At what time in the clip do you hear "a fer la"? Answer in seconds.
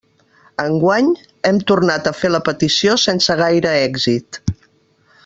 2.11-2.41